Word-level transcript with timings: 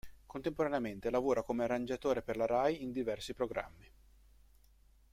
Contemporaneamente 0.25 1.11
lavora 1.11 1.43
come 1.43 1.63
arrangiatore 1.63 2.23
per 2.23 2.35
la 2.35 2.47
Rai 2.47 2.81
in 2.81 2.91
diversi 2.91 3.35
programmi. 3.35 3.87